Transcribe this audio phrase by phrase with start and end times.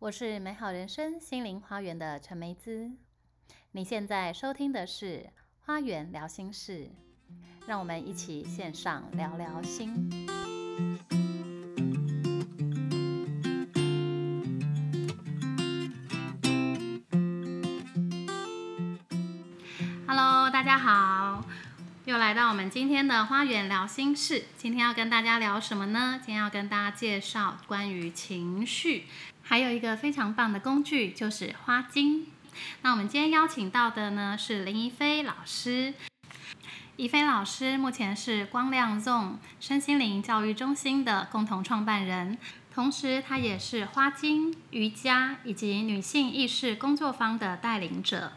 [0.00, 2.90] 我是美好人生心灵花园的陈梅姿。
[3.72, 5.18] 你现在收听的是
[5.64, 6.72] 《花园聊心事》，
[7.66, 10.10] 让我们一起线上聊聊心。
[20.06, 21.46] Hello，大家好，
[22.04, 24.44] 又来到我们今天的花园聊心事。
[24.58, 26.20] 今天要跟大家聊什么呢？
[26.22, 29.06] 今天要跟大家介绍关于情绪，
[29.46, 32.26] 还有一个非常棒的工具，就是花精。
[32.82, 35.92] 那我们今天邀请到的呢是林怡菲老师。
[36.96, 42.38] 怡菲老师目前是光亮 Zone 身心灵教育中心的共同创办人，
[42.72, 48.32] 同时她也是花精、瑜伽以及女性意识工作坊的带领者。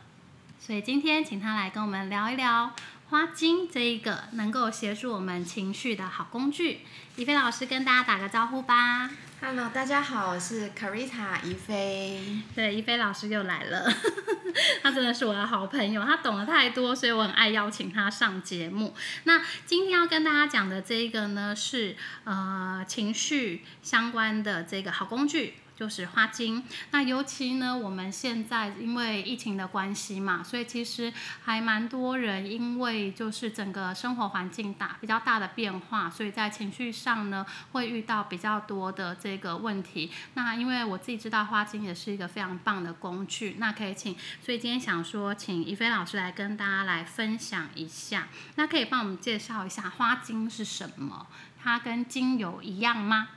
[0.59, 2.73] 所以今天请她来跟我们聊一聊
[3.09, 6.81] 花精这一个能够协助我们情绪的好工具。
[7.15, 9.09] 怡菲老师跟大家打个招呼吧。
[9.39, 12.21] Hello，大家好，我是 Carita 怡菲。
[12.53, 13.89] 对，怡菲老师又来了，
[14.83, 18.93] 他真的是我的好朋友，他懂得太多，所以我很爱邀请他上节目。
[19.23, 25.53] 那今天要跟大家讲的这一个呢，是呃情绪相关的这个好工具。
[25.77, 40.11] 就是花精，那尤其呢，我们现在因为疫情的关系嘛，所以其实还蛮多人因为就是整个生活环境大比较大的变化，所以在情绪上呢会遇到比较多的这个问题。
[40.33, 51.27] 那因为我自己知道花精也是一个非常棒的工具，那可以请，所以今天想说请怡菲老师来跟大家来分享一下，那可以帮我们介绍一下花精是什么？
[51.61, 53.27] 它跟精油一样吗？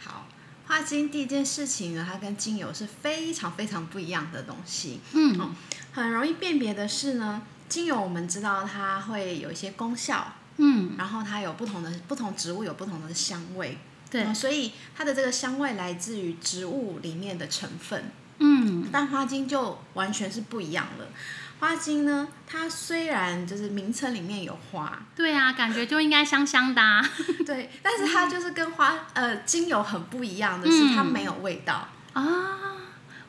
[0.00, 0.26] 好，
[0.66, 5.00] 花精第一件事情呢，它跟精油是非常非常不一样的东西。
[5.12, 5.50] 嗯哦
[5.92, 13.78] 很容易辨别的是呢，精油我们知道它会有一些功效，嗯，然后它有不同的不同植物有不同的香味，
[14.10, 18.10] 对嗯，所以它的这个香味来自于植物里面的成分。
[18.38, 21.06] 嗯但花精就完全是不一样了。
[21.60, 27.02] 花精呢，它虽然就是名称里面有花，对啊，感觉就应该香香的、啊。
[27.46, 31.88] 对，但是它就是跟花呃精油很不一样的是，它嗯没有味道。
[32.12, 32.22] 啊，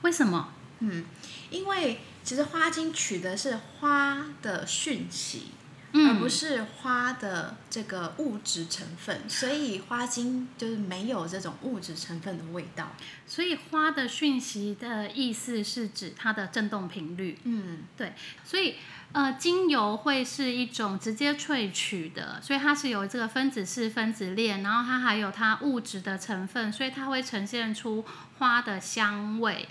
[0.01, 0.49] 为什么？
[0.79, 1.05] 嗯，
[1.49, 5.51] 因为其实花精取的是花的讯息，
[5.97, 12.91] 嗯，而不是花的这个物质成分，所以花精就是没有这种物质成分的味道。
[13.25, 17.39] 所以花的讯息的意思是指它的振动频率。
[17.45, 18.13] 嗯，对
[18.43, 18.75] 所以
[19.13, 28.03] 呃，精油会是一种直接萃取的，所以它是有这个分子式分子链，然后它还有它物质的成分，所以它会呈现出
[28.37, 29.69] 花的香味，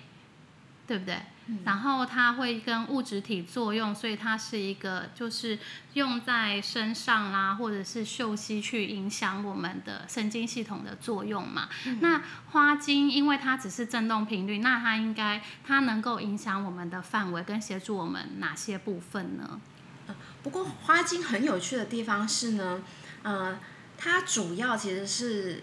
[0.87, 1.19] 对不对？
[1.65, 5.59] 然后它会跟物质体作用，所以它是一个就是
[5.93, 11.69] 用在身上啦，或者是嗅息去影响我们的神经系统的作用嘛。
[12.01, 19.61] 那花精因为它只是振动频率，那它应该它能够影响我们的范围跟协助我们哪些部分呢？
[20.43, 22.83] 不过花精很有趣的地方是呢，
[23.23, 23.59] 呃，
[23.97, 25.63] 它主要其实是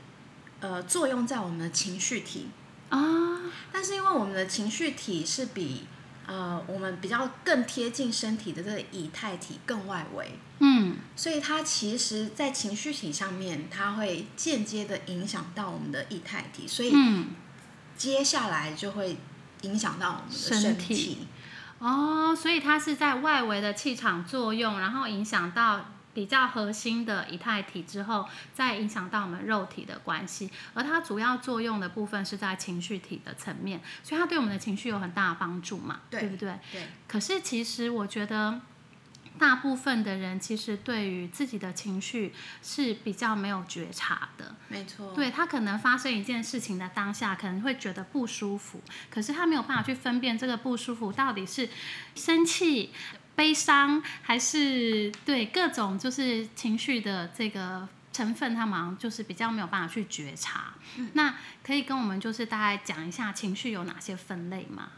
[0.60, 2.50] 呃作用在我们的情绪体，
[2.92, 3.40] 啊，
[3.72, 5.88] 但是因为我们的情绪体是比
[6.28, 17.30] 呃我们比较更贴近身体的这个以太体更外围，嗯，所以它其实在情绪体上面，它会间接的影响到我们的以太体，所以嗯，
[17.98, 19.18] 接下来就会
[19.62, 21.28] 影响到我们的身体。
[21.80, 30.50] 哦，所以它是在外围的气场作用，然后影响到比较核心的以太体之后，再影响到我们肉体的关系。
[30.74, 36.60] 而它主要作用的部分是在情绪体的层面，所以它对我们的情绪有很大的帮助嘛，对不对？
[36.72, 38.62] 对，可是其实我觉得。
[39.40, 45.14] 大部分的人其实对于自己的情绪是比较没有觉察的，没错。
[45.16, 51.68] 对他可能发生一件事情的当下，可能会觉得不舒服，可是他没有办法去分辨这个不舒服到底是
[52.14, 52.92] 生气、
[53.42, 60.76] 悲伤，还是对各种就是情绪的这个成分，他们好像就是比较没有办法去觉察。
[61.14, 64.90] 那可以跟我们就是大概讲一下情绪有哪些分类吗？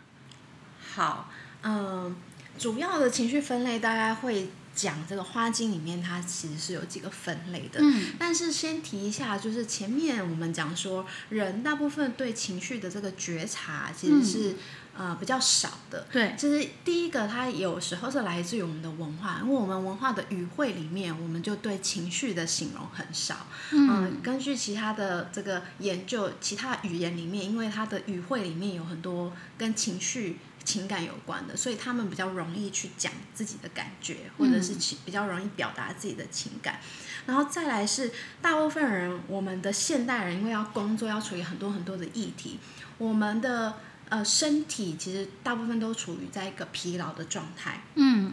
[0.93, 1.31] 好，
[1.61, 2.13] 嗯，
[2.59, 7.79] 主要的情绪分类大概会讲这个花精里面，它其实是有几个分类的。
[7.81, 14.55] 嗯但是先提一下，就是前面我们讲说，人大部分对情绪的这个觉察其实是、
[14.97, 16.05] 呃比较少的。
[16.11, 23.47] 对，其实第一个，它有时候是来自于我们的文化，因为我们文化的语汇里面，我们就对情绪的形容很少。
[23.71, 34.73] 嗯，根据其他的这个研究，其他语言里面，因为它的语汇里面有很多跟情绪、情感有关的，所以他们比较容易去讲自己的感觉，或者是
[35.05, 36.79] 比较容易表达自己的情感。
[37.25, 38.11] 然后再来是
[38.41, 42.59] 大部分人，我们的现代人因为要工作，要处理很多很多的议题，
[42.97, 43.75] 我们的
[44.13, 47.81] 呃身体其实大部分都处于在一个疲劳的状态。
[47.95, 48.31] 嗯，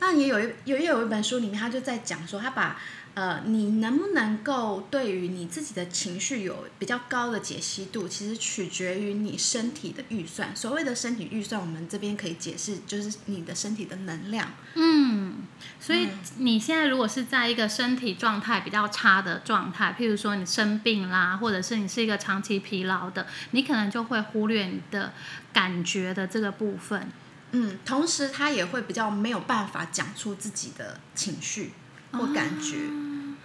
[0.00, 2.78] 那也有一有也有一本书里面，他就在讲说，他把。
[3.14, 10.54] 呃，你能不能够对于你自己的情绪有比较高的解析度，其实取决于你身体的预算。
[10.54, 14.52] 所谓的身体预算，我们这边可以解释，就是你的身体的能量。
[14.74, 15.38] 嗯，
[15.80, 16.06] 所以
[16.36, 25.12] 你现在如果是在一个身体状态比较差的状态，譬如说你生病啦，或者是你是一个长期疲劳的，你可能就会忽略你的
[25.52, 27.10] 感觉的这个部分。
[27.52, 31.72] 嗯，同时他也会比较没有办法讲出自己的情绪
[32.12, 32.76] 或感觉。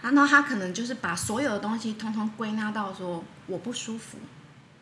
[0.02, 4.18] 然后他可能就是把所有的东西通通归纳到说我不舒服。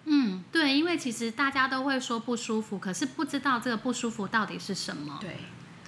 [0.05, 5.19] 嗯，对，因为其实大家都会说不舒服，可是不知道这个不舒服到底是什么。
[5.21, 5.37] 对，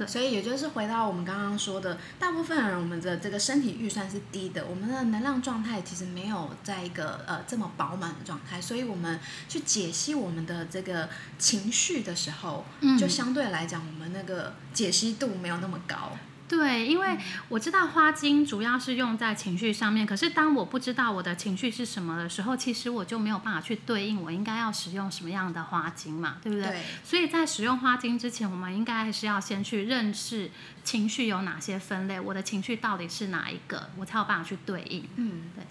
[0.03, 12.65] 对，所以也就是回到我们刚刚说的，大部分人我们的这个身体预算是低的，我们的能量状态其实没有在一个呃这么饱满的状态，所以我们去解析我们的这个情绪的时候，
[12.99, 16.11] 就相对来讲我们那个解析度没有那么高。
[16.55, 17.17] 对，因为
[17.49, 26.69] 我知道花精主要是用在情绪上面，可是当我不知道我的情绪是什么的时候，其实我就没有办法去对应我应该要使用什么样的花精嘛，对不对？
[26.69, 26.83] 对。
[27.03, 30.51] 所以在使用花精之前，我们应该还是要先去认识
[30.83, 35.03] 情绪有哪些分类，我的情绪到底是哪一个，我才有办法去对应。
[35.15, 35.65] 嗯，对。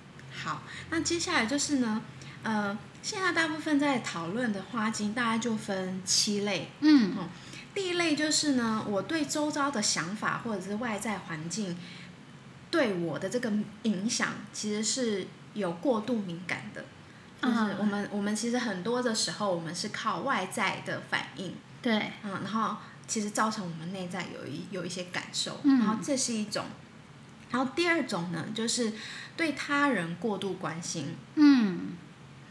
[0.44, 2.02] 好，那接下来就是呢，
[2.42, 6.70] 呃，现在大部分在讨论的花精，大概就分七类。
[6.80, 7.12] 嗯。
[7.74, 11.76] 第一类就是呢，我对周遭的想法或者是外在环境
[12.70, 13.52] 对我的这个
[13.84, 16.84] 影响，其实是有过度敏感的。
[17.40, 22.76] 就是我们我们其实很多的时候，我们是靠外在的反应，对，嗯，然后
[23.08, 26.64] 其实造成我们内在有一有一些感受，然后这是一种。
[27.50, 28.92] 然后第二种呢，就是
[29.36, 31.96] 对他人过度关心，嗯。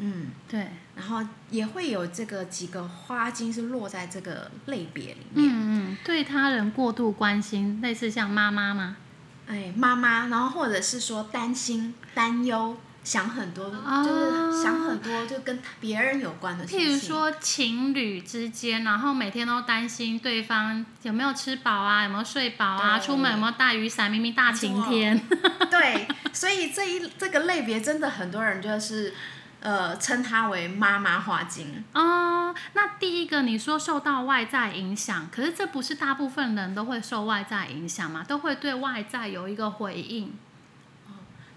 [0.04, 5.48] 嗯，对，然后也会有这个几个花精是落在这个类别里面。
[5.48, 8.98] 嗯嗯，对他人过度关心，类似像妈妈吗？
[9.46, 13.76] 哎，妈妈，然后或者是说担心、担忧、想很多，就
[14.16, 16.80] 是想很多，就跟别人有关的事情。
[16.80, 25.22] 譬如说情侣之间，然后每天都担心对方有没有吃饱啊，有没有睡饱啊，出门有没有带雨伞，明明大晴天。
[25.70, 29.14] 对， 所以这一这个类别真的很多人就是。
[29.62, 32.54] 呃，称它为妈妈花精哦。
[32.74, 38.26] 那第一个你说受到外在影响，可是这不是大部分人都会受外在影响吗？
[38.28, 40.34] 都会对外在有一个回应。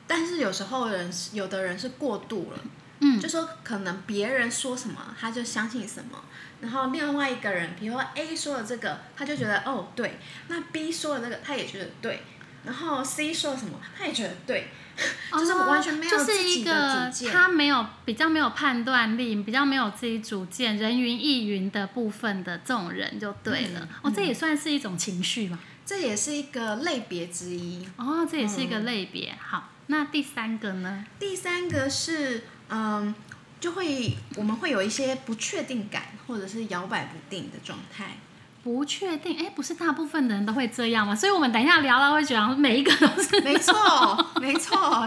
[0.07, 2.61] 但是有时候人有的人是过度了，
[3.01, 6.23] 嗯，就说可能别人说什么他就相信什么，
[6.61, 10.19] 然后另外一个人，比如说 A 说的这个，他就觉得哦对，
[10.49, 12.23] 那 B 说的那个他也觉得对，
[12.67, 14.69] 然后 C 说什么他也觉得对。
[15.33, 23.89] 就是完全没有自己的主见，他没有比较没有判断力，比较没有自己主见，人云亦云的部分的这种人就对了。
[24.03, 25.59] 哦，这也算是一种情绪嘛？
[25.85, 27.87] 这也是一个类别之一。
[27.97, 29.35] 哦，这也是一个类别。
[29.41, 31.05] 好，那第三个呢？
[31.19, 33.15] 第三个是嗯，
[33.61, 38.19] 就会我们会有一些不确定感，或者是摇摆不定的状态。
[38.65, 41.15] 不确定，哎，不是大部分的人都会这样吗？
[41.15, 43.75] 所以我们等一下聊到会觉得每一个都是 没错，
[44.41, 45.07] 没错，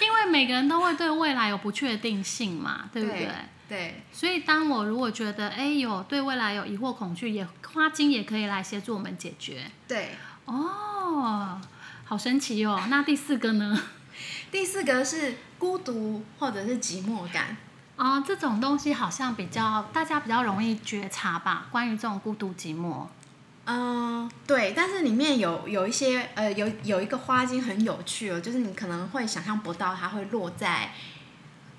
[0.00, 3.28] 因为每个人都会对未来有不确定性嘛，对不对？
[3.68, 4.02] 对。
[4.12, 9.70] 所以当我如果觉得哎有对未来有疑惑恐惧，也花精也可以来协助我们解决。
[9.88, 10.10] 对。
[10.44, 11.60] 哦，
[12.04, 12.80] 好神奇哦。
[12.88, 13.82] 那第四个呢？
[14.52, 17.56] 第四个是孤独或者是寂寞感。
[17.96, 21.68] 啊，这种东西好像比较大家比较容易觉察吧。
[21.70, 23.06] 关于这种孤独寂寞，
[23.66, 30.92] 嗯，对，但是里面有有一些呃，有有一个花精很有趣哦，就是你可能会想象不到它会落在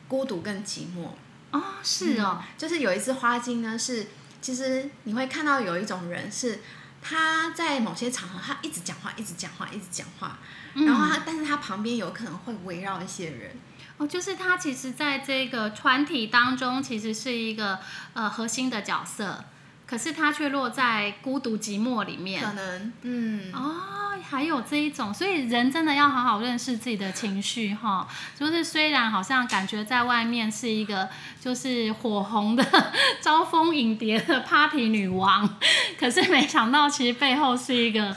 [0.08, 1.10] 孤独跟寂寞。
[1.52, 4.08] 哦，是哦，就是有一只花精呢，是
[4.42, 6.62] 其实你会看到有一种人是
[7.02, 10.38] 他在某些场合他一直讲话，一直讲话，一直讲话，
[10.76, 13.52] 然后他但是他旁边有可能会围绕一些人。
[13.98, 17.80] 哦，就是他其实在这个团体当中，其实是一个
[18.14, 19.46] 呃核心的角色，
[19.86, 22.44] 可是他却落在孤独寂寞里面。
[22.44, 28.06] 可能，嗯，哦，还有这一种，所以人真的要好好认识自己的情绪哈。
[28.38, 31.08] 就是虽然好像感觉在外面是一个
[31.40, 35.58] 就是火红的 招蜂引蝶的 party 女王，
[35.98, 38.14] 可是没想到其实背后是一个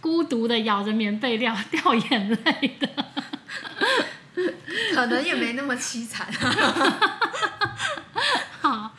[0.00, 2.88] 孤独的咬着棉被掉掉眼泪的。
[4.94, 6.26] 可能也没那么凄惨。
[8.60, 8.90] 好，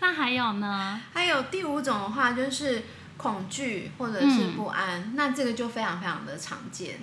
[0.00, 1.00] 那还有有呢？
[1.12, 2.82] 还有第五种的话就是
[3.16, 7.00] 恐惧或者是不安，那这个就非常非常的常见。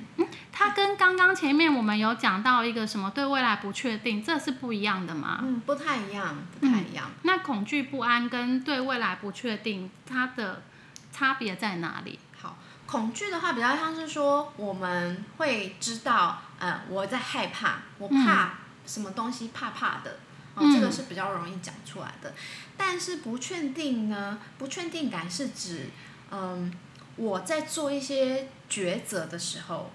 [0.54, 5.40] 它跟刚刚前面我们有讲到一个什么对未来不确定，这是不一样的吗？
[5.44, 7.12] 嗯，不太一样，不太一样。
[7.24, 10.64] 那恐惧不安跟对未来不确定，它的
[11.12, 12.18] 差别在哪里？
[12.42, 18.54] 好，恐惧的话比较像是说我们会知道，呃，我在害怕，我怕
[18.86, 20.18] 什么东西，怕怕的，
[20.56, 22.34] 哦，这个是比较容易讲出来的。
[22.78, 24.40] 但是不确定呢？
[24.58, 25.90] 不确定感是指，
[26.32, 26.72] 嗯，
[27.16, 29.92] 我在做一些抉择的时候。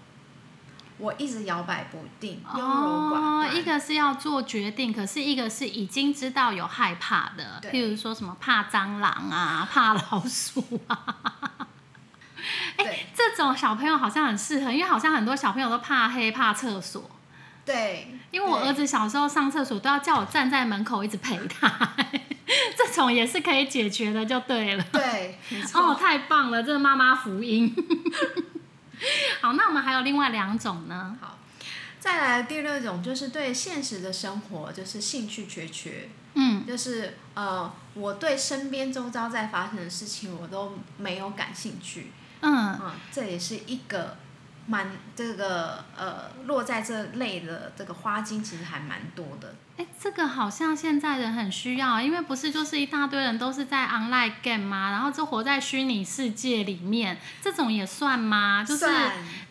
[1.02, 3.56] 我一直摇摆不定，优柔寡断。
[3.56, 11.49] 一个是要做决定，可是一个是已经知道有害怕的，譬如说什么怕蟑螂啊，怕老鼠啊。
[12.84, 17.10] 哎，这种小朋友好像很适合，因为好像很多小朋友都怕黑、怕厕所。
[17.64, 21.94] 对，因为我儿子小时候上厕所都要叫我站在门口一直陪他，
[22.76, 24.84] 这种也是可以解决的，就对了。
[24.90, 25.38] 对，
[25.74, 27.72] 哦，太棒了，这是妈妈福音。
[29.40, 31.16] 好，那我们还有另外两种呢。
[31.20, 31.38] 好，
[32.00, 36.08] 再来第六种就是对现实的生活就是兴趣缺缺。
[36.34, 42.12] 嗯，就是呃，我对身边周遭在发生的事情我都没有感兴趣。
[42.40, 44.16] 嗯嗯，这也是一个。
[44.66, 49.52] 蛮这个呃，落在这类的这个花精其实还蛮多的。
[49.78, 54.92] 哎，这个好像现在人很需要，因为不是就是一大堆人都是在 online game 吗？
[54.92, 58.62] 然后就活在虚拟世界里面，这种也算吗？
[58.62, 58.86] 就是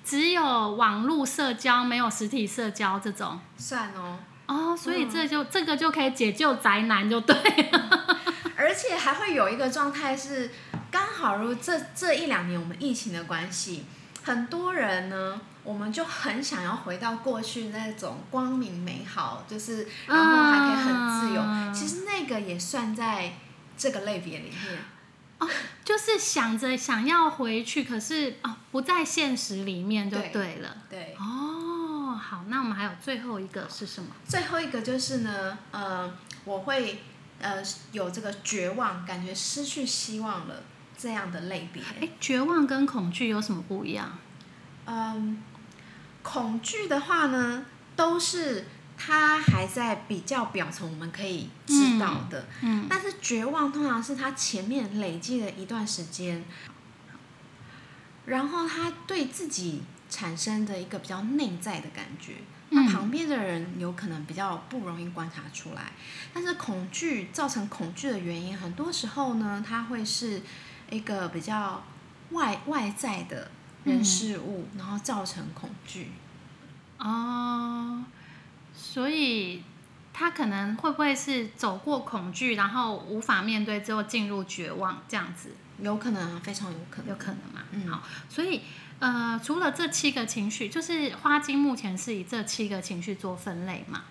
[0.06, 3.42] 只有网络社交，没有实体社交这种。
[3.58, 4.20] 算哦。
[4.46, 7.36] 哦，所以这就这个就可以解救宅男就对
[7.72, 8.18] 了。
[8.56, 10.69] 而且还会有一个状态是，刚
[11.20, 13.86] 好如这这一两年我们疫情的关系。
[14.22, 21.74] 很多人呢，我们就很想要回到过去那种光明美好，就是然后还可以很自由。
[21.74, 23.34] 其实那个也算在
[23.78, 24.80] 这个类别里面。
[25.40, 25.48] 哦，
[25.86, 30.78] 就是想着想要回去，可是哦不在现实里面就对了。
[30.90, 31.16] 对。
[31.18, 34.10] 哦，好，那我们还有最后一个是什么？
[34.28, 37.02] 最后一个就是呢，呃，我会
[37.40, 40.62] 呃有这个绝望，感觉失去希望了。
[41.02, 44.20] 这样的类别，哎，绝望跟恐惧有什么不一样？
[44.86, 45.42] 嗯，
[46.22, 47.66] 恐惧的话呢，
[47.96, 52.46] 都是它还在比较表层，我们可以知道的。
[52.62, 56.44] 嗯，但是绝望通常是他前面累积了一段时间，
[58.26, 62.34] 然后他对自己产生的一个比较内在的感觉，
[62.72, 65.94] 那旁边的人有可能比较不容易观察出来。
[66.34, 70.42] 但是恐惧造成恐惧的原因，很多时候呢，它会是。
[70.92, 71.84] 一个比较
[72.32, 73.50] 外外在的
[73.84, 76.12] 人事物，然后造成恐惧
[76.98, 78.04] 哦，
[78.76, 79.64] 所以
[80.14, 85.52] 他可能会不会是走过恐惧，然后无法面对之后进入绝望这样子？
[85.82, 87.64] 有可能啊，非常有可能，有可能嘛。
[87.72, 88.62] 嗯，好，所以
[89.00, 94.04] 呃，除了这七个情绪，就是花精目前是以这七个情绪做分类嘛？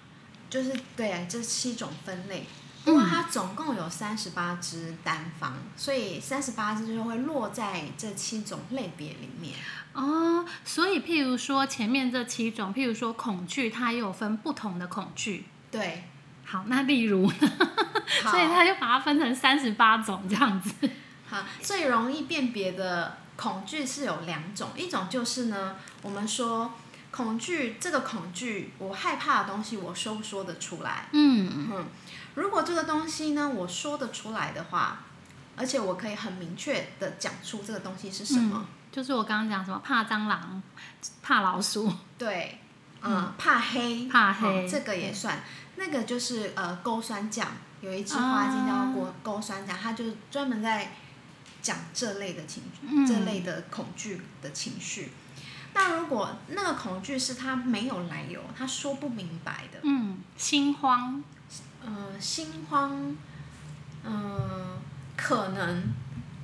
[0.48, 2.46] 就是对，这七种分类。
[2.88, 9.54] 因为它总共有三十八支单方，所以三十八支就会落在这七种类别里面。
[9.92, 15.46] 哦，所以譬如说前面这七种，譬如说恐惧，它也有分不同的恐惧。
[15.70, 16.04] 对，
[16.44, 17.28] 好，那例如，
[18.30, 20.88] 所以它就把它分成三十八种这样子。
[21.28, 26.72] 好，最容易辨别的恐惧是有两种，一种就是呢，我们说
[27.18, 31.08] 恐惧，这个恐惧，我害怕的东西，我说不说得出来？
[31.10, 31.86] 嗯嗯。
[32.36, 35.00] 如果这个东西呢，我说得出来的话，
[35.56, 40.62] 而且我可以很明确的讲出这个东西是什么，就是我刚刚讲什么怕蟑螂、
[41.20, 42.60] 怕老鼠，对，
[43.02, 45.42] 嗯，怕黑，怕黑，这个也算。
[45.74, 47.48] 那个就是呃勾酸酱，
[47.80, 50.92] 有一支花精叫勾勾酸酱，它就专门在
[51.60, 55.10] 讲这类的情绪，这类的恐惧的情绪。
[55.74, 61.22] 那如果那个恐惧是他没有来由，他说不明白的，嗯，心慌。
[61.84, 63.16] 嗯，心慌，
[64.04, 64.78] 嗯，
[65.16, 65.94] 可能，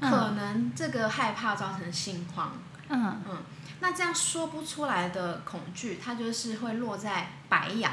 [0.01, 2.53] 可能这个害怕造成心慌，
[2.89, 3.21] 嗯。
[3.29, 3.43] 嗯，
[3.81, 7.93] 那这样说不出来的恐惧，它就是会落在白羊，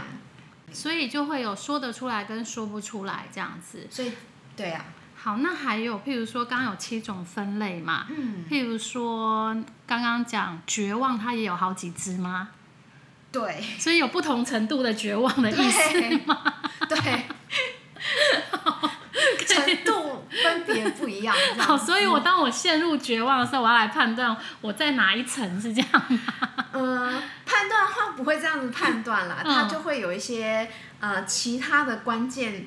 [0.71, 4.13] 所以就会有说得出来跟说不出来这样子，所以，
[4.55, 4.85] 对啊，
[5.23, 12.49] 好，那还有譬如说，刚刚有七种分类嘛，嗯，譬如说刚刚讲绝望，它也有好几只吗？
[13.31, 16.41] 对，所以有不同程度的绝望的意思吗？
[16.89, 16.97] 对。
[19.45, 26.19] 程度分别不一样， 好，所以我当我陷入绝望的时候，我要来判断我在哪一层，是这样吗？
[26.73, 30.67] 嗯， 判断的话不会这样子判断啦，它就会有一些
[30.99, 32.65] 呃其他的关键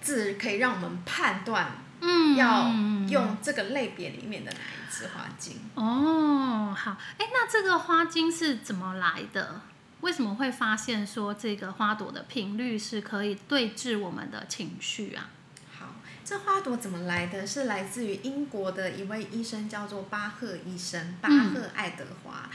[0.00, 1.70] 字可以让我们判断
[2.02, 5.56] 嗯，要嗯用这个类别里面的哪一支花精。
[5.76, 9.62] 哦，好，哎，那这个花精是怎么来的？
[10.00, 15.30] 为什么会发现说这个花朵的频率是可以对治我们的情绪啊？
[15.78, 15.94] 好，
[16.24, 17.46] 这花朵怎么来的？
[17.46, 22.50] 是来自于英国的一位医生，叫做巴赫医生，巴赫爱德华。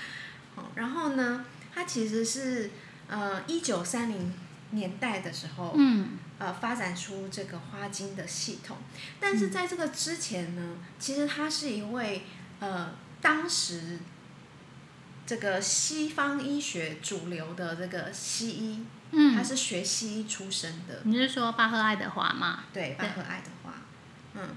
[0.56, 2.70] 好、然后呢，他其实是
[3.08, 4.34] 呃一九三零
[4.72, 6.18] 年代的时候，嗯。
[6.40, 8.78] 呃发展出这个花精的系统。
[9.20, 12.22] 但是在这个之前呢，其实他是一位
[12.60, 13.98] 呃当时
[15.26, 19.34] 这个西方医学主流的这个西医，嗯。
[19.34, 21.02] 他嗯，是学西医出身的。
[21.06, 22.66] 你是说巴赫爱德华吗？
[22.72, 23.74] 对，巴赫爱德华，
[24.36, 24.50] 嗯，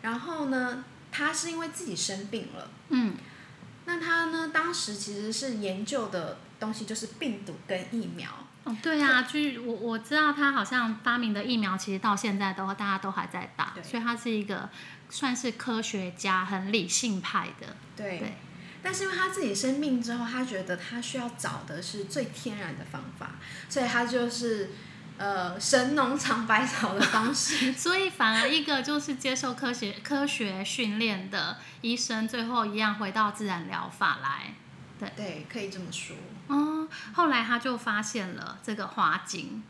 [0.00, 3.14] 然后呢，他是因为自己生病了，嗯。
[3.84, 8.30] 那他呢，当时其实是研究的东西就是病毒跟疫苗，
[8.68, 14.68] 哦，对啊，据我我知道他好像发明的疫苗，其实到现在都大家都还在打，所以他是一个
[15.08, 17.76] 算是科学家，很理性派的。
[17.96, 18.18] 对。
[18.18, 18.34] 对
[18.80, 23.32] 但是因为他自己生病之后，他觉得他需要找的是最天然的方法，
[23.68, 24.70] 所以他就是
[25.18, 27.72] 呃神农尝百草的方式。
[27.74, 34.54] 所以反而一个就是接受科学科学训练的医生，最后一样回到自然疗法来。
[34.98, 36.16] 对，可以这么说。
[36.48, 39.62] 哦，后来他就发现了这个花精。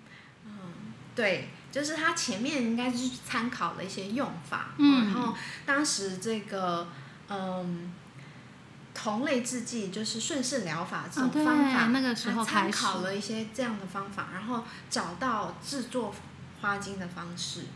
[1.14, 6.88] 对，就是他前面应该是参考了一些用法，嗯然后当时这个
[7.28, 7.92] 嗯。
[9.00, 16.12] 同类制剂就是顺势疗法这种方法，那个时候参考了一些这样的方法，然后找到制作
[16.60, 17.66] 花精的方式。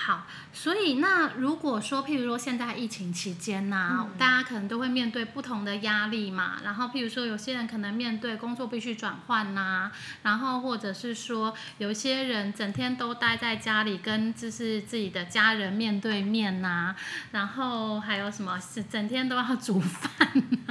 [0.00, 6.58] 好，所以那如果说，譬如说现在疫情期间呐、嗯大家可能都会面对不同的压力嘛。
[6.62, 9.90] 然后譬如说，有些人可能面对工作必须转换呐，
[10.22, 16.94] 然后或者是说，有些人整天都待在家里，跟就是自己的家人面对面呐、
[17.32, 20.28] 然后还有什么是整天都要煮饭、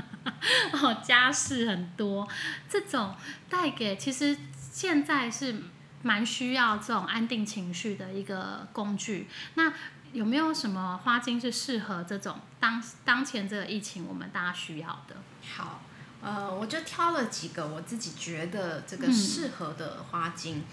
[0.72, 2.26] 哦，家事很多，
[2.70, 3.14] 这种
[3.50, 4.38] 带给其实
[4.72, 5.64] 现在是
[6.08, 9.28] 蛮需要这种安定情绪的一个工具。
[9.56, 9.74] 那
[10.14, 15.16] 有没有什么花精是适合这种当当前这个疫情我们大家需要的？
[15.56, 15.82] 好，
[16.22, 20.64] 呃，我就挑了几个我自己觉得这个嗯适合的花精。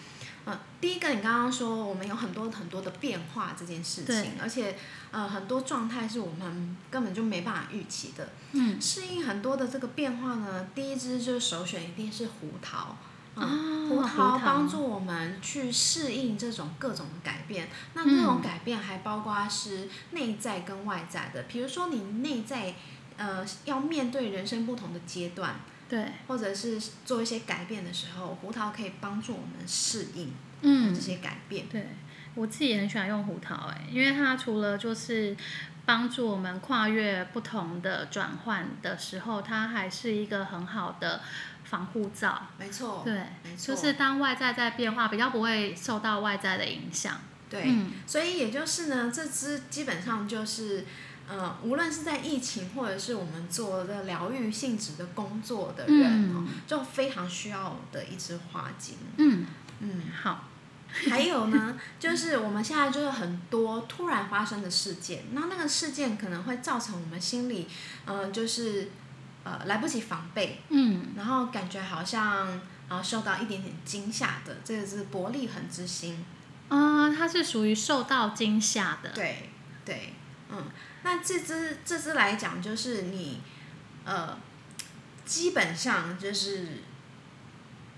[0.45, 4.77] 呃，第一个你刚刚说我们有很多很多的变化这件事情，而且
[5.11, 8.29] 呃很多状态是我们根本就没办法预期的。
[8.53, 12.97] 嗯，适应很多的这个变化呢，第一支就是首选一定是胡桃。
[13.35, 18.43] 哦胡胡桃桃帮助我们去适应这种各种的改变，那这种嗯。
[18.43, 22.75] 改变还包括是内在跟外在的，比如说你内在
[23.17, 31.67] 呃要面对人生不同的阶段，对，或者是做一些改变的时候，胡桃可以帮助我们适应嗯这，些改变。
[31.69, 31.87] 对
[32.35, 35.37] 我自己也很喜欢用胡桃、哎，因为它除了就是
[35.87, 41.21] 帮助我们跨越不同的转换的时候，它还是一个很好的
[41.65, 42.47] 防护罩。
[42.59, 47.17] 没错，对，没错，就是当外在在变化，比较不会受到外在的影响。
[47.51, 50.85] 对，嗯所以也就是呢，这支基本上就是。
[51.27, 58.97] 呃，无论是在疫情，或者是我们做的疗愈性质的工作的人、哦，嗯就非常需要的一支花精。
[59.17, 59.47] 嗯，
[59.81, 60.45] 嗯，好，
[61.09, 67.67] 还有呢， 就是我们现在就是很多突然发生的事件，那那个事件可能会造成我们心里，
[68.05, 68.91] 呃，就是
[69.45, 76.25] 呃来不及防备，嗯然后感觉好像呃受到一点点惊吓的，这个是伯利恒之心。
[76.69, 79.11] 啊、它是属于受到惊吓的。
[79.11, 79.51] 对
[79.85, 80.15] 对，
[80.51, 80.65] 嗯，
[81.03, 83.41] 那这只这只来讲，就是你
[84.05, 84.37] 呃，
[85.25, 86.83] 基本上就是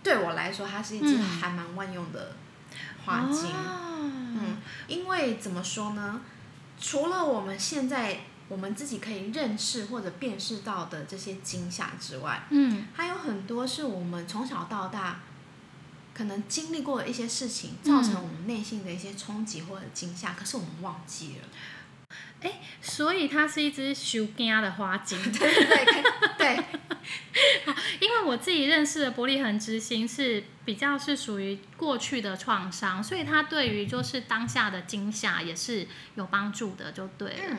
[0.03, 2.35] 对我来说，它是一支嗯还蛮万用的
[3.05, 3.51] 花精。
[3.51, 4.57] 哦、嗯，
[4.89, 6.21] 因为怎么说呢？
[6.79, 15.21] 除了我们现在我们自己可以认识或者辨识到的这些惊吓之外，嗯还有很多是我们从小到大
[16.15, 21.49] 可能经历过的一些事情，嗯造成我们内心的一些冲击或者惊吓，可是我们忘记了。
[22.43, 25.19] 哎所以它是一只修惊的花精。
[25.33, 26.05] 对对对
[26.39, 26.65] 对，
[27.99, 37.37] 因为我自己认识的伯利恒之星是比较是属于过去的创伤，所以它对于就是当下的惊吓也是有帮助的，就对了。
[37.49, 37.57] 嗯，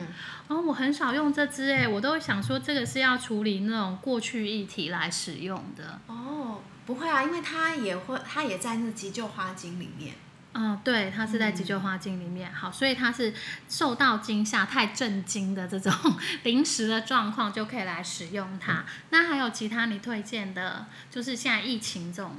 [0.48, 5.98] 哦，我很少用这支诶，我都想说这个是要处理那种过去议题来使用的。
[6.06, 10.14] 哦，不会啊，因为它也会，它也在那急救花精里面。
[10.54, 12.52] 嗯，对，它是在急救花精里面。
[12.52, 13.32] 好，所以它是
[13.68, 15.92] 受到惊吓、太震惊的这种
[16.42, 18.84] 临时的状况，就可以来使用它。
[19.10, 22.32] 那还有其他你推荐的，就是现在疫情这种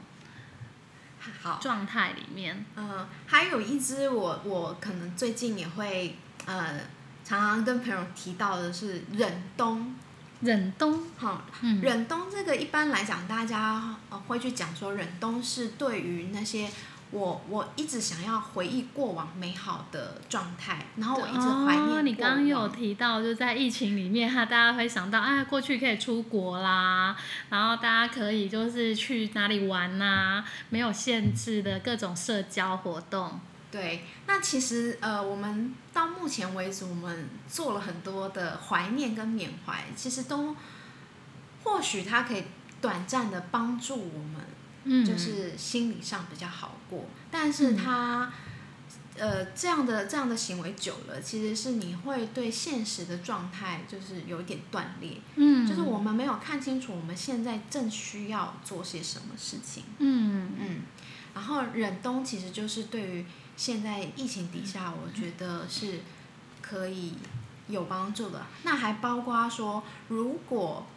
[1.41, 6.79] 好，状态里面，呃，还有一支我我可能最近也会呃
[7.23, 9.95] 常常跟朋友提到的是忍冬。
[10.41, 16.71] 忍冬，好，嗯，忍冬这个一般来讲，大家呃会去讲说，忍冬是对于那些
[17.11, 22.01] 我我一直想要回忆过往美好的状态，然后我一直怀念哦。
[22.03, 27.15] 你刚刚有提到，就在疫情里面，哈，大家会想到，啊，过去可以出国啦，
[27.49, 33.39] 然后大家可以就是去哪里玩呐、没有限制的各种社交活动。
[33.71, 40.55] 对，那其实呃，我们到目前为止，我们做了很多的怀念跟缅怀，其实都
[41.63, 42.43] 或许它可以
[42.81, 44.41] 短暂的帮助我们，
[44.83, 48.31] 嗯，就是心理上比较好过，但是他。
[49.17, 60.81] 呃，这样的这样的行为久了，其实是你会对现实的状态就是有一点断裂，嗯，就是我们没有看清楚我们现在正需要做些什么事情，嗯嗯，
[61.33, 63.25] 然后忍冬其实就是对于
[63.57, 65.99] 现在疫情底下，我觉得是
[66.61, 67.15] 可以
[67.67, 68.45] 有帮助的。
[68.63, 70.87] 那还包括说，如果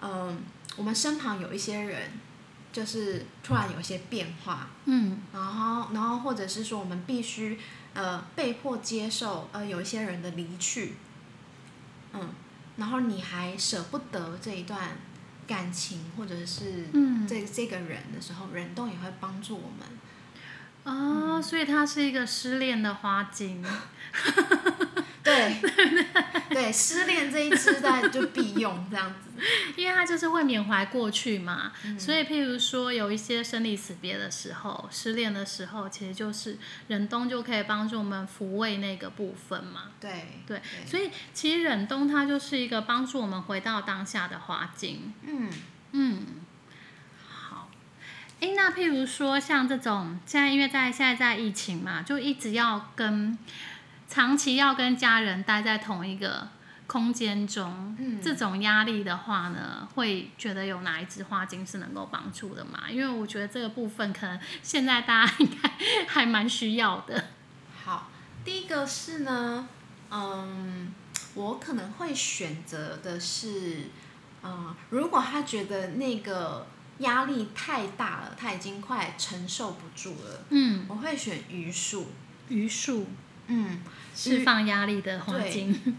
[0.00, 0.42] 嗯、
[0.76, 2.12] 我们身旁有一些人，
[2.72, 5.20] 就是突然有一些变化，嗯。
[5.32, 7.58] 然后然后或者是说我们必须
[7.94, 10.94] 呃被迫接受呃有一些人的离去，
[12.12, 12.30] 嗯，
[12.76, 14.96] 然后你还舍不得这一段
[15.46, 19.86] 感情或者是嗯，这这个人的时候，忍冬也会帮助我们。
[20.84, 23.64] 哦，所以它是一个失恋的花精。
[25.22, 25.56] 对
[26.50, 29.30] 对，失恋这一支在就必用这样子。
[29.76, 36.58] 因为它就是会缅怀过去嘛，嗯所以譬如说有一些生离死别的时候、失恋的时候，其实就是
[36.88, 39.90] 忍冬就可以帮助我们抚慰那个部分嘛。
[40.00, 45.12] 对对，所以其实忍冬它就是一个帮助我们回到当下的花精。
[45.26, 45.50] 嗯
[45.92, 46.26] 嗯，
[47.28, 47.68] 好。
[48.40, 53.36] 诶，那譬如说像这种，现在因为在现在在疫情嘛，就一直要跟
[54.12, 56.46] 长期要跟家人待在同一个
[56.86, 62.90] 空间中，嗯这种压力的话呢，会觉得有哪一支花精是能够帮助的嘛？
[62.90, 65.72] 因为我觉得这个部分可能现在大家应该
[66.06, 67.24] 还蛮需要的。
[67.82, 68.10] 好，
[68.44, 69.66] 第一个是呢，
[70.10, 70.92] 嗯，
[71.32, 73.84] 我可能会选择的是，
[74.42, 76.66] 嗯，如果他觉得那个
[76.98, 82.08] 压力太大了，他已经快承受不住了，嗯，我会选榆树。
[82.48, 83.06] 榆树
[83.46, 83.80] 嗯，
[84.14, 85.96] 释放压力的黄金。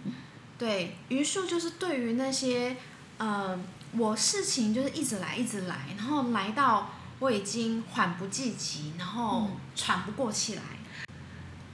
[0.58, 2.78] 对，榆树就是对于那些，
[3.18, 3.60] 呃，
[3.98, 10.62] 我事情就是一直来一直来，然后来到我已经缓不济急，然后喘不过气来，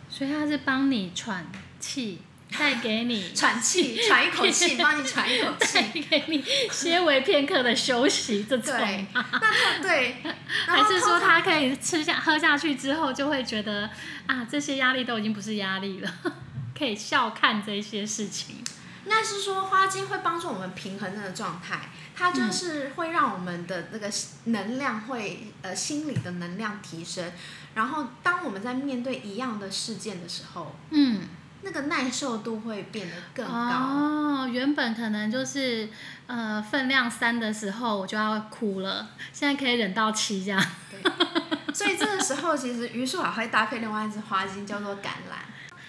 [0.09, 1.45] 所以它是帮你喘
[1.79, 2.21] 气，
[2.57, 6.01] 带给你喘气，喘一口气， 帮你喘一口带气。
[6.01, 10.15] 给你些微片刻的休息，这种对，吗那对，
[10.67, 13.89] 还是说他可以吃下喝下去之后，就会觉得
[14.25, 16.13] 啊，这些压力都已经不是压力了，
[16.77, 18.57] 可以笑看这些事情。
[19.05, 24.11] 应该是说花精会帮助我们平衡那个状态，它就是会让我们的那个
[24.45, 27.31] 能量会呃心理的能量提升，
[27.73, 31.21] 然后当我们在面对一样的事件的时候，嗯，
[31.61, 33.53] 那个耐受度会变得更高。
[33.53, 35.89] 哦，原本可能就是
[36.27, 40.63] 呃分量三的时候我就要哭了，现在可以忍到七这样。
[40.89, 45.43] 对，所以这个时候其实榆树还会搭配另外一支花精，叫做橄榄。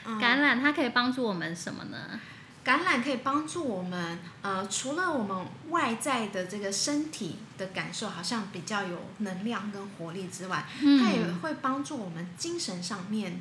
[0.06, 1.98] 嗯橄榄它可以帮助我们什么呢？
[2.64, 13.40] 橄榄可以帮助我们，呃，除了我们外在的这个身体的感受好像比较有能量跟活力之外，它也嗯，会帮助我们精神上面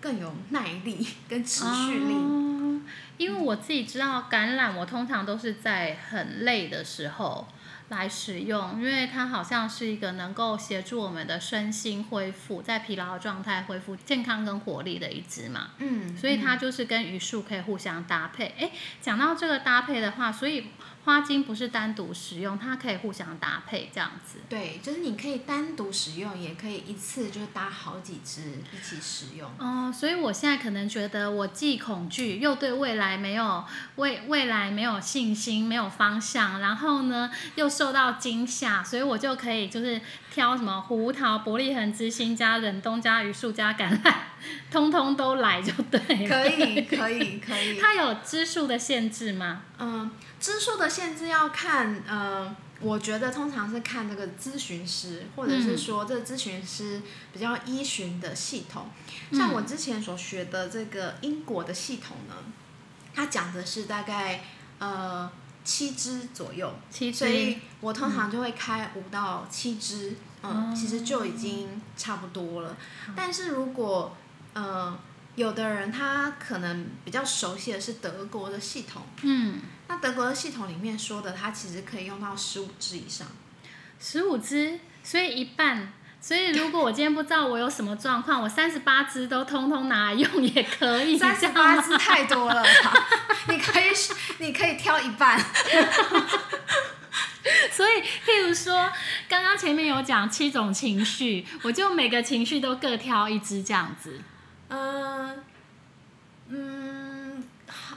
[0.00, 2.14] 更有耐力 跟持续力。
[2.14, 2.80] 哦，
[3.16, 7.46] 因为我自己知道橄榄，我通常都是在很累的时候
[7.88, 15.70] 来使用，因为它好像是一个能够协助我们的身心恢复，在疲劳的状态恢复健康跟活力的一支嘛。
[15.78, 18.54] 嗯，所以它就是跟榆树可以互相搭配。
[18.58, 20.66] 诶，讲到这个搭配的话，所以
[21.04, 24.40] 花精不是单独使用，它可以互相搭配这样子。
[24.48, 29.50] 对，就是你可以单独使用，也可以一次就搭好几支一起使用。
[29.58, 33.64] 哦，所以我现在可能觉得我既恐惧，又对未来没有
[33.96, 39.98] 未未来没有信心，没有方向，然后呢又受到惊吓，所以我就可以就是
[40.30, 44.14] 挑什么胡桃、伯利恒之心加忍冬加榆树加橄榄，
[44.70, 46.28] 通通都来就对了。
[46.28, 47.78] 可以，可以，可以。
[47.78, 49.62] 它有支数的限制吗？
[49.78, 57.00] 嗯，支数的限制要看，呃，我觉得通常是看这个咨询师，或者是说这个咨询师
[57.32, 58.88] 比较依循的系统。
[59.32, 62.34] 像我之前所学的这个英国的系统呢，
[63.14, 64.44] 它讲的是大概
[64.78, 65.28] 呃
[65.68, 66.72] 七支左右，
[67.12, 72.74] 所以我通常就会开五到七支，嗯，哦其实就已经差不多了。
[73.14, 74.16] 但是如果
[74.54, 74.98] 呃
[75.36, 83.28] 有的人他可能比较熟悉的是德国的系统，嗯，那德国的系统里面说的，它其实可以用到十五支以上。
[84.00, 85.92] 十五支，所以一半。
[86.20, 91.16] 所以如果我今天不知道我有什么状况，我三十八支都通通拿来用也可以。
[91.16, 92.62] 三十八支太多了，
[93.48, 93.84] 你可以
[94.38, 95.38] 你可以挑一半。
[97.70, 98.92] 所以，譬如说，
[99.28, 104.20] 刚刚前面有讲七种情绪，我就每个情绪都各挑一支这样子。
[104.68, 105.42] 嗯
[106.48, 107.42] 嗯，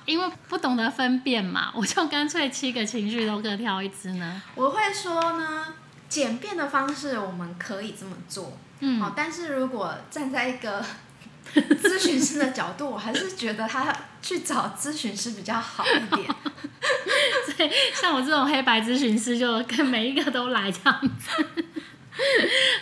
[0.05, 4.41] 因为不懂得分辨嘛，我就干脆七个情绪都各挑一支呢。
[4.55, 5.73] 我会说呢，
[6.11, 10.83] 简便的方式我们可以这么做，嗯，好，但是如果站在一个
[11.55, 16.27] 咨询师的角度，我还是觉得他去找咨询师比较好一点。
[17.55, 21.45] 所以，像我这种黑白咨询师，就跟每一个都来这样子。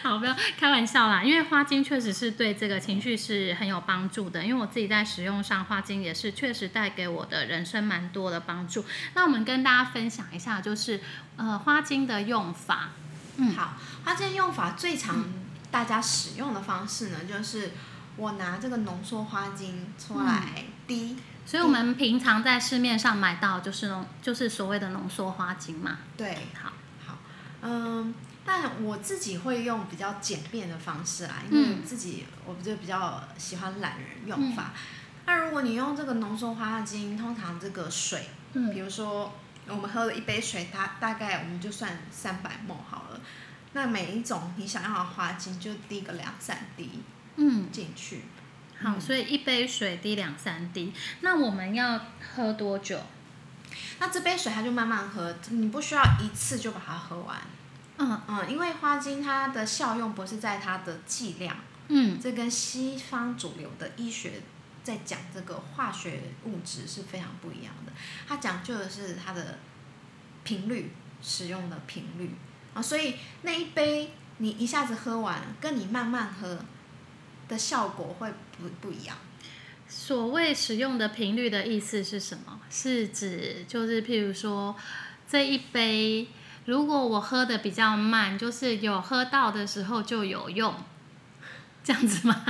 [0.01, 4.43] 好，不要开玩笑啦，因为花精确实是对这个情绪是很有帮助的。
[4.43, 8.83] 因为我自己在使用上，花精也是确实带给我的人生蛮多的帮助。
[9.13, 10.99] 那我们跟大家分享一下，就是
[11.37, 12.89] 呃花精的用法。
[13.39, 13.73] 嗯，好，
[14.04, 15.25] 花精用法最常
[15.71, 17.71] 大家使用的方式呢，就是
[18.17, 21.17] 我拿这个浓缩花精出来滴。
[21.45, 25.99] 所以我们平常在市面上买到就是浓，就是所谓的浓缩花精嘛。
[26.15, 26.71] 对，好，
[27.08, 27.17] 好，
[27.62, 28.13] 嗯。
[28.45, 34.71] 但我自己会用比较简便的方式啦，因为自己我就比较喜欢懒人用法。
[35.28, 39.34] 那如果你用这个浓缩花精，通常这个水，嗯比如说
[39.67, 43.09] 我们喝了一杯水，它大概我们就算三百沫好了。
[43.73, 46.89] 那每一种你想要的花精就滴个两三滴，
[47.36, 48.23] 嗯，进去。
[48.82, 50.93] 好，所以一杯水滴两三滴。
[51.21, 51.99] 那我们要
[52.34, 52.99] 喝多久？
[53.99, 57.38] 那这杯水它就慢慢喝，你不需要一次就把它喝完。
[57.97, 61.58] 嗯嗯，因为花精它的效用不是在它的剂量，
[61.89, 64.41] 嗯，这跟西方主流的医学
[64.84, 67.91] 在讲这个化学物质是非常不一样的。
[68.25, 69.60] 它讲究的是它的
[70.45, 72.34] 频率，使用的频率
[72.73, 76.65] 啊，所以那一杯你一下子喝完，跟你慢慢喝
[77.47, 79.17] 的效果会不不一样。
[79.88, 82.60] 所谓使用的频率的意思是什么？
[82.69, 84.75] 是指就是譬如说
[85.27, 86.27] 这一杯。
[86.65, 90.75] 如果我喝的比较慢，就是有喝到的时候就有用，
[91.84, 92.45] 这样子吗？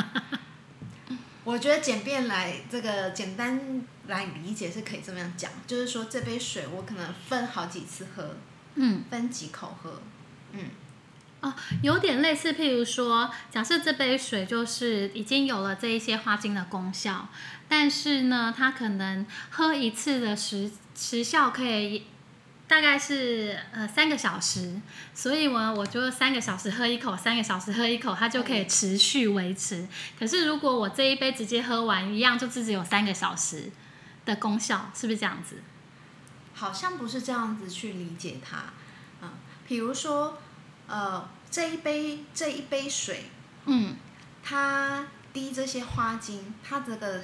[1.46, 8.36] 我觉得简便来这个简单来理解是可以这么样讲，就是说这杯水我可能分好几次喝，
[8.82, 10.02] 嗯，分几口喝，
[10.54, 10.62] 嗯，
[11.42, 17.28] 哦，有点类似，譬如说，假设这杯水就是已经有了这一些花精的功效，
[17.68, 22.06] 但是呢，它可能喝一次的时时效可以。
[22.70, 24.80] 大概是呃三个小时，
[25.16, 29.88] 所以我我就三个小时喝一口，三个小时喝一口，它就可以持续维持。
[30.20, 33.72] 可是如果我这一杯直接喝完，一样就只有三个小时
[34.24, 35.56] 的功效，是不是这样子？
[36.60, 38.58] 好像不是这样子去理解它，
[39.22, 39.30] 嗯，
[39.66, 40.38] 比如说
[40.88, 43.30] 呃这一杯这一杯水，
[43.64, 43.96] 嗯，
[44.44, 47.22] 它滴这些花精，它这个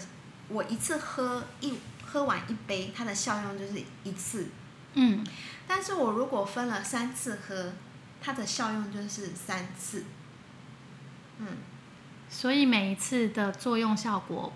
[0.48, 4.48] 我一次喝一喝完一杯，它的效用就是一次。
[4.94, 5.28] 嗯，
[5.68, 7.74] 但是我如果分了三次喝，
[8.22, 10.06] 它的效用就是三次。
[11.40, 11.48] 嗯，
[12.30, 14.54] 所以每一次的作用效果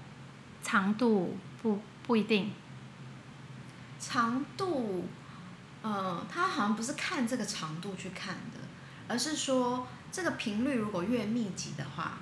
[0.64, 2.54] 长度不不一定。
[4.00, 5.08] 长度，
[5.82, 8.60] 呃，它好像不是看这个长度去看的，
[9.08, 12.20] 而是说这个频率如果越密集的话，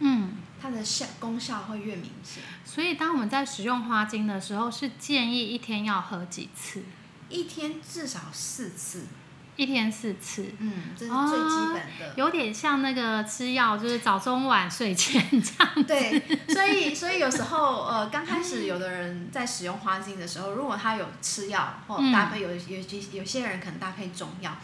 [0.00, 2.42] 嗯，它的效功效会越明显。
[2.64, 6.82] 所以当我们在使用花精的时候，是建议一天要喝几次？
[7.28, 9.06] 一天至少四次，
[9.62, 15.84] 一天四次，嗯，这是最基本的，有点像那个吃药，就是早中晚睡前这样。
[15.84, 24.56] 对，所以所以有时候呃，刚开始有的人在使用花精的时候，如果他有吃药或搭配有有有有些人可能搭配中药，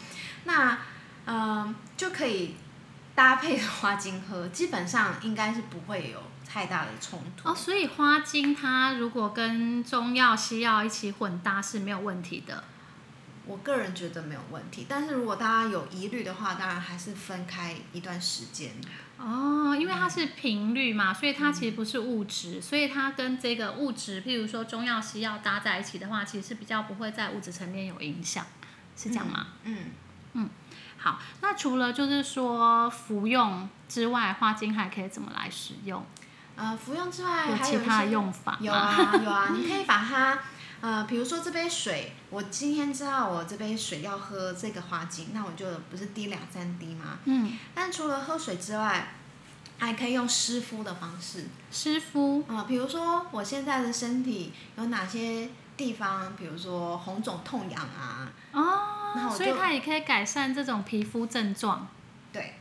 [0.43, 0.77] 那
[1.25, 2.55] 嗯就可以
[3.15, 6.21] 搭配花精喝，基本上应该是不会有。
[6.51, 12.63] 太大的冲突哦，所以花精它如果跟中药、西药一起混搭是没有问题的。
[13.49, 18.69] 我个人觉得没有问题，但是如果大家有疑虑的话，当然还是分开一段时间。
[19.17, 28.45] 哦，因为它是频率嘛，所以它其实不是物质，所以它跟这个物质，譬如说中药、西药搭在一起的话，其实是比较不会在物质层面有影响，
[28.95, 29.47] 是这样吗？
[29.63, 29.77] 嗯
[30.33, 30.47] 嗯，
[30.97, 36.05] 好，那除了就是说服用之外，花精还可以怎么来使用？
[36.55, 40.37] 呃，服用之外还有其他用法有啊有啊，你可以把它，
[40.81, 47.19] 呃，比如说这杯水，我今天知道我这杯水要喝这个花精，那我就不是滴两三滴吗？
[47.25, 47.57] 嗯。
[47.75, 49.13] 但除了喝水之外，
[49.77, 51.45] 还可以用湿敷的方式。
[51.71, 61.87] 湿敷，啊、比如说我现在的身体有哪些地方，比如说红肿痛痒啊，哦，所以它也可以改善这种皮肤症状。
[62.33, 62.55] 对，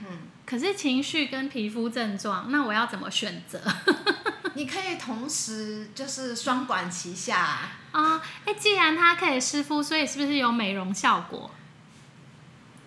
[0.00, 0.06] 嗯，
[0.46, 3.60] 可是情绪跟皮肤症状，那我要怎么选择
[4.54, 7.70] 你可以同时就是双管齐下。
[7.92, 8.22] 啊？
[8.44, 11.50] 哎、既然它可以湿敷，所以是不是有美容效果？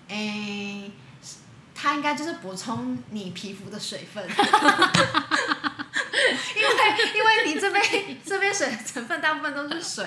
[0.09, 0.91] 诶，
[1.75, 4.23] 它应该就是补充你皮肤的水分，
[6.55, 6.69] 因为
[7.13, 10.05] 因为你这边这边水成分大部分都是水，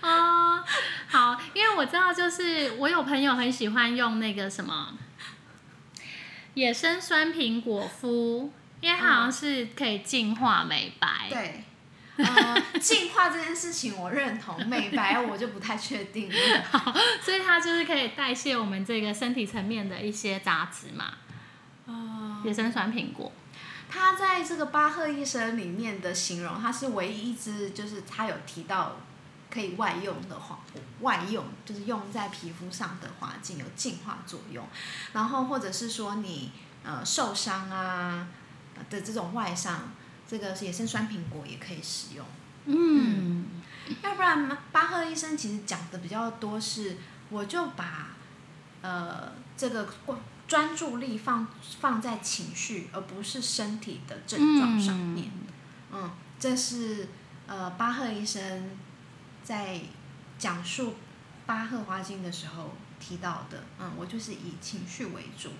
[0.00, 0.62] 哦，
[1.08, 4.94] 好，因为我知道，就是我有朋友很喜欢用那个什么
[6.54, 11.28] 野生酸苹果敷，因为它好像是可以净化美白。
[11.30, 11.64] 对。
[12.18, 16.62] 呃，净化这件事情我认同，美白我就不太确定了。
[16.72, 21.12] 好，所以它就是可以代谢我们这个身体层面的一些杂质嘛。
[21.84, 23.30] 哦野生酸苹果。
[23.90, 28.96] 它在这个巴赫医生里面的形容，它是唯一一支就是他有提到
[29.50, 30.58] 可以外用的花，
[31.02, 34.66] 外用就是用在皮肤上的花精有净化作用，
[35.12, 36.50] 然后或者是说你
[36.82, 38.26] 呃受伤啊
[38.90, 39.90] 的这种外伤，
[40.28, 42.26] 这个野生酸苹果也可以使用。
[42.66, 43.46] 嗯，
[44.02, 46.96] 要不然巴赫医生其实讲的比较多是，
[47.30, 48.08] 我就把
[48.82, 49.88] 呃这个
[50.48, 51.46] 专注力放
[51.80, 55.30] 放在情绪，而不是身体的症状上面。
[55.92, 57.08] 嗯这是
[57.46, 58.70] 呃巴赫医生
[59.42, 59.80] 在
[60.38, 60.94] 讲述
[61.46, 63.62] 巴赫花精的时候提到的。
[63.78, 65.50] 嗯，我就是以情绪为主。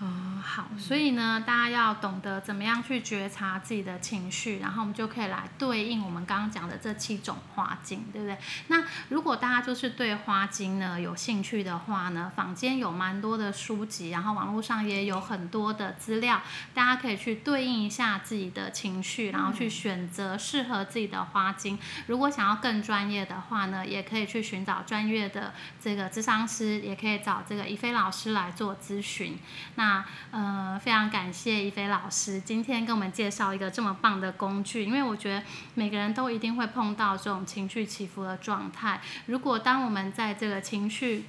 [0.00, 8.38] 啊，好，所以呢，大家要懂得怎么样去觉察自己的情绪，然后我们就可以来对应我们刚刚讲的这七种花精，对不对？
[8.68, 16.40] 那如果大家就是对花精呢有兴趣的话呢，坊间有蛮多的书籍，然后网络上也有很多的资料，
[16.72, 21.78] 大家可以去对应一下自己的情绪，然后去选择适合自己的花精。
[22.06, 29.38] 如果想要更专业的话呢，也可以去寻找专业的这个智商师，也可以找这个怡菲老师来做咨询。
[29.74, 29.89] 那
[30.30, 35.42] 呃，非常感谢一菲老师今天跟我们介绍一个这么棒的工具，因为我觉得
[35.74, 39.00] 每个人都一定会碰到这种情绪起伏的状态。
[39.26, 41.26] 如果当我们在这个情绪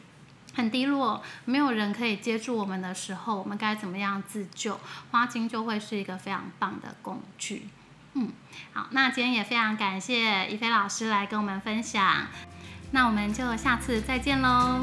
[0.54, 4.80] 很低落，没有人可以接住我们的时候，我们该怎么样自救？
[5.12, 7.70] 花精就会是一个非常棒的工具。
[8.14, 8.30] 嗯，
[8.74, 12.28] 好，那今天也非常感谢一菲老师来跟我们分享，
[12.92, 14.82] 那我们就下次再见喽。